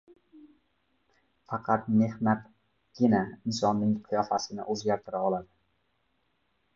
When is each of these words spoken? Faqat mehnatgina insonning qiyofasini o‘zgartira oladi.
Faqat 1.51 1.91
mehnatgina 1.99 3.19
insonning 3.51 3.91
qiyofasini 4.07 4.65
o‘zgartira 4.77 5.21
oladi. 5.29 5.51